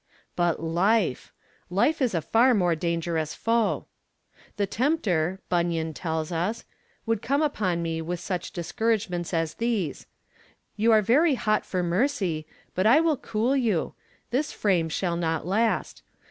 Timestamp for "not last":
15.17-16.01